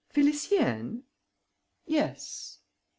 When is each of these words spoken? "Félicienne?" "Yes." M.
"Félicienne?" 0.11 1.03
"Yes." 1.85 2.57
M. 2.59 2.63